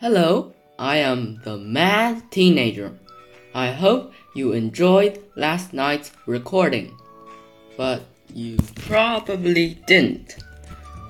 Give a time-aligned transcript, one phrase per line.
[0.00, 2.96] Hello, I am the Mad Teenager.
[3.52, 6.96] I hope you enjoyed last night's recording,
[7.76, 10.36] but you probably didn't.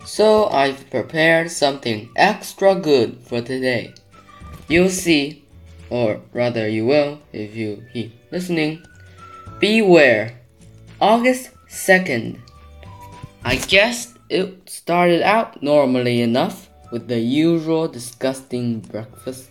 [0.07, 3.93] So I've prepared something extra good for today.
[4.69, 5.45] You'll see,
[5.91, 8.87] or rather, you will if you keep listening.
[9.61, 10.41] Beware,
[10.99, 12.39] August 2nd.
[13.45, 19.51] I guess it started out normally enough with the usual disgusting breakfast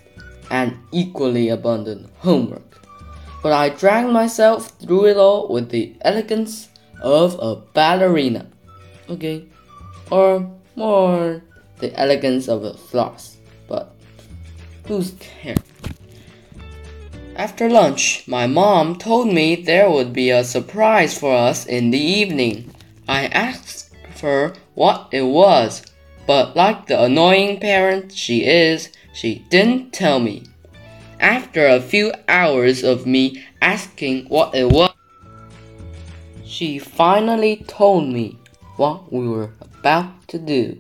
[0.50, 2.86] and equally abundant homework.
[3.44, 6.70] But I dragged myself through it all with the elegance
[7.02, 8.48] of a ballerina.
[9.10, 9.46] Okay,
[10.12, 11.42] or more
[11.80, 13.94] the elegance of a floss, but
[14.86, 15.60] who's cares?
[17.38, 22.00] After lunch, my mom told me there would be a surprise for us in the
[22.00, 22.74] evening.
[23.08, 25.84] I asked her what it was,
[26.28, 30.44] but like the annoying parent she is, she didn't tell me.
[31.20, 34.94] After a few hours of me asking what it was,
[36.44, 38.38] she finally told me
[38.76, 40.80] what we were about to do,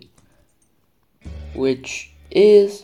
[1.55, 2.83] which is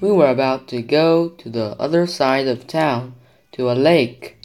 [0.00, 3.14] we were about to go to the other side of town
[3.52, 4.36] to a lake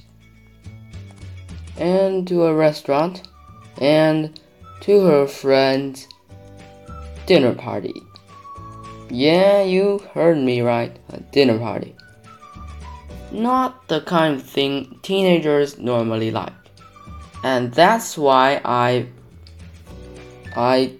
[1.78, 3.28] and to a restaurant
[3.78, 4.40] and
[4.82, 6.08] to her friend's
[7.26, 7.94] dinner party.
[9.10, 11.96] Yeah, you heard me right, a dinner party.
[13.32, 16.54] Not the kind of thing teenagers normally like.
[17.44, 19.08] And that's why I
[20.56, 20.94] I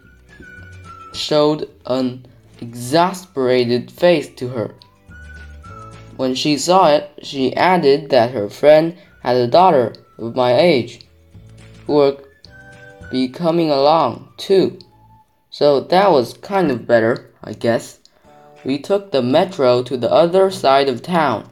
[1.14, 2.26] showed an
[2.62, 4.76] exasperated face to her.
[6.18, 11.06] When she saw it, she added that her friend had a daughter of my age
[11.88, 12.24] who would
[13.12, 14.80] be coming along too.
[15.58, 18.00] So that was kind of better, I guess.
[18.66, 21.50] We took the metro to the other side of town.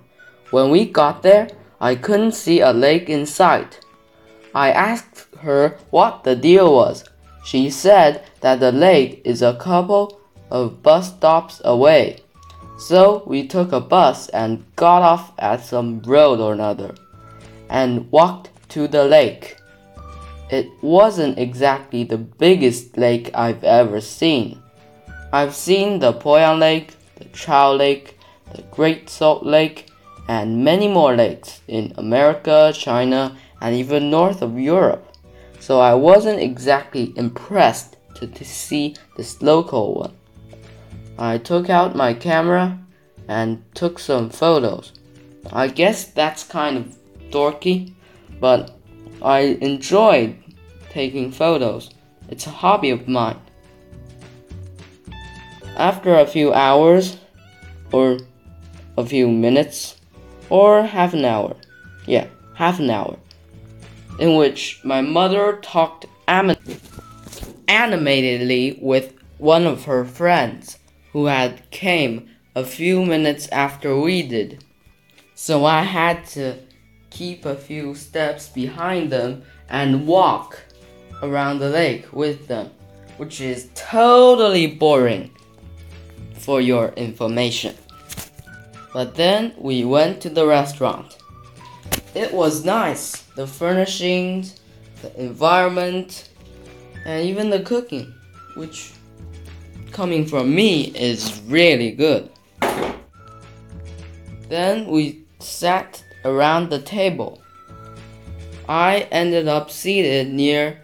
[0.51, 1.47] When we got there,
[1.79, 3.79] I couldn't see a lake in sight.
[4.53, 7.05] I asked her what the deal was.
[7.45, 10.19] She said that the lake is a couple
[10.51, 12.17] of bus stops away.
[12.78, 16.94] So we took a bus and got off at some road or another
[17.69, 19.55] and walked to the lake.
[20.53, 24.62] It wasn't exactly the biggest lake I've ever seen.
[25.31, 28.19] I've seen the Poyang Lake, the Chao Lake,
[28.53, 29.88] the Great Salt Lake,
[30.28, 35.18] and many more lakes in America, China, and even north of Europe.
[35.59, 40.14] So I wasn't exactly impressed to, to see this local one.
[41.18, 42.78] I took out my camera
[43.28, 44.94] and took some photos.
[45.52, 46.96] I guess that's kind of
[47.31, 47.94] dorky,
[48.40, 48.78] but
[49.24, 50.42] I enjoyed
[50.93, 51.89] taking photos.
[52.29, 53.39] It's a hobby of mine.
[55.75, 57.17] After a few hours,
[57.91, 58.19] or
[58.97, 59.97] a few minutes,
[60.49, 61.55] or half an hour,
[62.05, 63.17] yeah, half an hour,
[64.19, 66.05] in which my mother talked
[67.67, 70.77] animatedly with one of her friends
[71.11, 74.63] who had came a few minutes after we did.
[75.33, 76.59] So I had to
[77.09, 80.59] keep a few steps behind them and walk
[81.23, 82.69] around the lake with them,
[83.17, 85.31] which is totally boring
[86.38, 87.75] for your information.
[88.94, 91.17] But then we went to the restaurant.
[92.13, 93.23] It was nice.
[93.35, 94.59] The furnishings,
[95.01, 96.29] the environment,
[97.06, 98.13] and even the cooking,
[98.55, 98.91] which
[99.91, 102.29] coming from me is really good.
[104.50, 107.41] Then we sat around the table.
[108.69, 110.82] I ended up seated near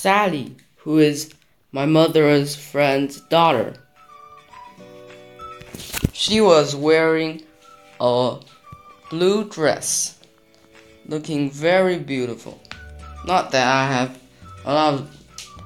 [0.00, 1.34] Sally, who is
[1.72, 3.74] my mother's friend's daughter.
[6.12, 7.42] She was wearing
[8.00, 8.38] a
[9.10, 10.20] blue dress,
[11.06, 12.62] looking very beautiful.
[13.26, 14.20] Not that I have
[14.64, 15.10] a lot of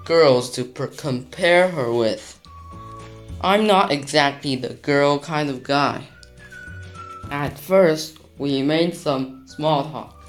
[0.06, 2.40] girls to compare her with.
[3.42, 6.08] I'm not exactly the girl kind of guy.
[7.30, 10.24] At first, we made some small talk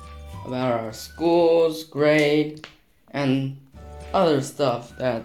[0.45, 2.67] about our school's grade
[3.11, 3.55] and
[4.13, 5.23] other stuff that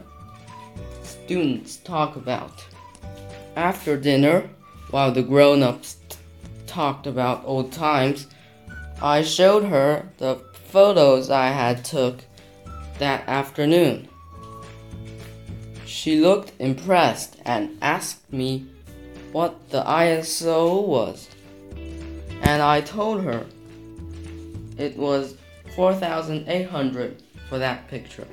[1.02, 2.64] students talk about.
[3.56, 4.48] After dinner,
[4.90, 5.96] while the grown ups
[6.66, 8.26] talked about old times,
[9.02, 10.36] I showed her the
[10.70, 12.20] photos I had took
[12.98, 14.08] that afternoon.
[15.86, 18.66] She looked impressed and asked me
[19.32, 21.28] what the ISO was
[22.42, 23.44] and I told her
[24.76, 25.36] it was
[25.74, 28.26] 4,800 for that picture.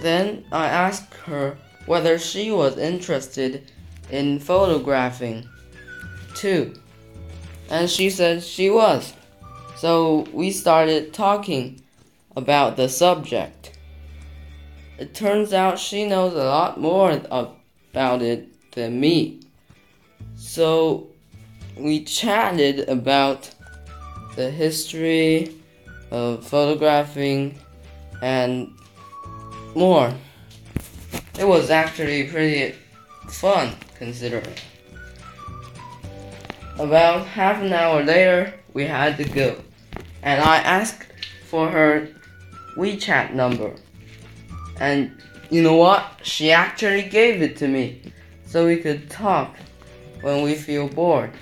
[0.00, 1.56] Then I asked her
[1.86, 3.70] whether she was interested
[4.10, 5.48] in photographing
[6.34, 6.74] too.
[7.68, 9.12] And she said she was.
[9.76, 11.82] So we started talking
[12.36, 13.78] about the subject.
[14.98, 19.40] It turns out she knows a lot more about it than me.
[20.36, 21.08] So
[21.76, 23.50] we chatted about
[24.36, 25.54] the history
[26.10, 27.58] of photographing
[28.22, 28.72] and
[29.74, 30.12] more.
[31.38, 32.74] It was actually pretty
[33.28, 34.54] fun considering.
[36.78, 39.56] About half an hour later, we had to go,
[40.22, 41.06] and I asked
[41.48, 42.08] for her
[42.76, 43.74] WeChat number.
[44.80, 45.12] And
[45.50, 46.20] you know what?
[46.22, 48.00] She actually gave it to me
[48.46, 49.56] so we could talk
[50.22, 51.32] when we feel bored.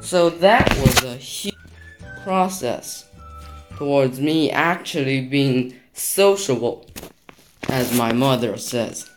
[0.00, 1.54] So that was a huge
[2.22, 3.08] process
[3.76, 6.86] towards me actually being sociable,
[7.68, 9.08] as my mother says.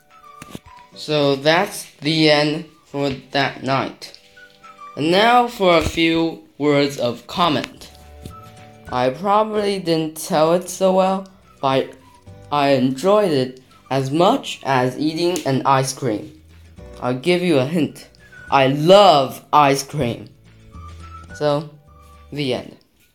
[0.96, 4.20] So that's the end for that night.
[4.96, 7.92] And now for a few words of comment.
[8.92, 11.28] I probably didn't tell it so well,
[11.62, 11.94] but
[12.52, 16.42] I enjoyed it as much as eating an ice cream.
[17.02, 18.10] I'll give you a hint.
[18.52, 20.30] I love ice cream.
[21.36, 21.70] So,
[22.32, 22.78] the end.